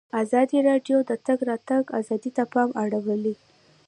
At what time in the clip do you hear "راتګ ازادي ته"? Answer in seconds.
1.49-2.43